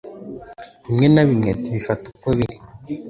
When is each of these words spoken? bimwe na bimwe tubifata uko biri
bimwe 0.85 1.07
na 1.13 1.23
bimwe 1.27 1.51
tubifata 1.61 2.05
uko 2.13 2.27
biri 2.37 2.57